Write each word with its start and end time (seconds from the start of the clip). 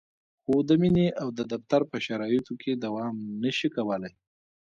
خو 0.43 0.53
د 0.69 0.71
مینې 0.81 1.07
او 1.21 1.27
د 1.37 1.39
دفتر 1.51 1.81
په 1.91 1.97
شرایطو 2.05 2.53
کې 2.61 2.71
دوام 2.85 3.15
نشي 3.43 3.69
کولای. 3.75 4.13